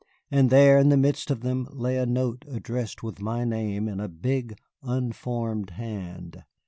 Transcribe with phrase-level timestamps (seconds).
[0.31, 3.99] And there, in the midst of them, lay a note addressed with my name in
[3.99, 6.43] a big, unformed hand.